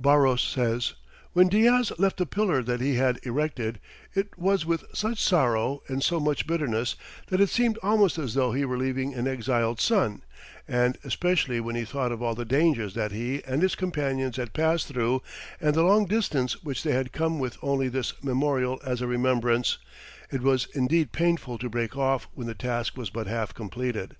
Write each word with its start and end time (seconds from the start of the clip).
Barros 0.00 0.40
says, 0.42 0.94
"When 1.32 1.48
Diaz 1.48 1.92
left 1.96 2.16
the 2.16 2.26
pillar 2.26 2.60
that 2.60 2.80
he 2.80 2.96
had 2.96 3.20
erected, 3.24 3.78
it 4.16 4.36
was 4.36 4.66
with 4.66 4.82
such 4.92 5.22
sorrow 5.22 5.80
and 5.86 6.02
so 6.02 6.18
much 6.18 6.44
bitterness, 6.44 6.96
that 7.28 7.40
it 7.40 7.50
seemed 7.50 7.78
almost 7.84 8.18
as 8.18 8.34
though 8.34 8.50
he 8.50 8.64
were 8.64 8.76
leaving 8.76 9.14
an 9.14 9.28
exiled 9.28 9.80
son, 9.80 10.22
and 10.66 10.98
especially 11.04 11.60
when 11.60 11.76
he 11.76 11.84
thought 11.84 12.10
of 12.10 12.20
all 12.20 12.34
the 12.34 12.44
dangers 12.44 12.94
that 12.94 13.12
he 13.12 13.44
and 13.44 13.62
his 13.62 13.76
companions 13.76 14.38
had 14.38 14.52
passed 14.54 14.88
through, 14.88 15.22
and 15.60 15.76
the 15.76 15.84
long 15.84 16.04
distance 16.06 16.64
which 16.64 16.82
they 16.82 16.90
had 16.90 17.12
come 17.12 17.38
with 17.38 17.56
only 17.62 17.86
this 17.88 18.12
memorial 18.24 18.80
as 18.84 19.00
a 19.00 19.06
remembrance: 19.06 19.78
it 20.32 20.40
was 20.42 20.66
indeed 20.74 21.12
painful 21.12 21.58
to 21.58 21.70
break 21.70 21.96
off 21.96 22.26
when 22.34 22.48
the 22.48 22.54
task 22.56 22.96
was 22.96 23.08
but 23.10 23.28
half 23.28 23.54
completed." 23.54 24.16